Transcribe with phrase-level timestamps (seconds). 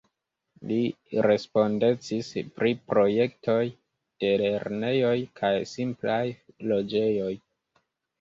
[0.69, 0.77] Li
[1.25, 3.57] respondecis pri projektoj
[4.23, 6.23] de lernejoj kaj simplaj
[6.73, 7.29] loĝejoj.